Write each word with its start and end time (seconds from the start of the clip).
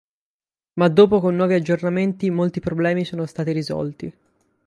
Ma 0.79 0.87
dopo 0.87 1.19
con 1.19 1.35
nuovi 1.35 1.53
aggiornamenti 1.53 2.31
molti 2.31 2.59
problemi 2.59 3.05
sono 3.05 3.27
stati 3.27 3.51
risolti. 3.51 4.11